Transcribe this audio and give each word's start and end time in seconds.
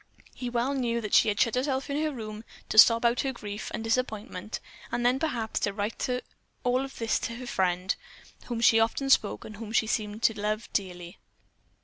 He 0.33 0.49
well 0.49 0.73
knew 0.73 0.99
that 0.99 1.13
she 1.13 1.27
had 1.27 1.39
shut 1.39 1.53
herself 1.53 1.87
in 1.87 2.01
her 2.01 2.11
room 2.11 2.43
to 2.69 2.79
sob 2.79 3.05
out 3.05 3.19
her 3.21 3.31
grief 3.31 3.69
and 3.71 3.83
disappointment 3.83 4.59
and 4.91 5.05
then 5.05 5.19
perhaps 5.19 5.59
to 5.59 5.73
write 5.73 6.09
it 6.09 6.25
all 6.63 6.89
to 6.89 6.97
this 6.97 7.19
friend 7.19 7.95
of 8.41 8.47
whom 8.47 8.61
she 8.61 8.79
so 8.79 8.83
often 8.83 9.11
spoke 9.11 9.45
and 9.45 9.57
whom 9.57 9.71
she 9.71 9.85
seemed 9.85 10.23
to 10.23 10.41
love 10.41 10.63
so 10.63 10.69
dearly. 10.73 11.19